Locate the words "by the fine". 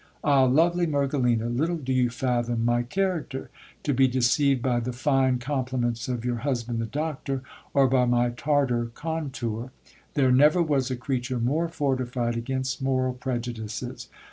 4.59-5.37